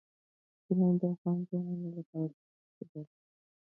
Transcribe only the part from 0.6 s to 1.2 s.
کوچیان د